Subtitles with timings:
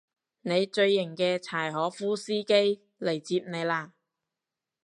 [0.41, 3.91] 你最型嘅柴可夫司機嚟接你喇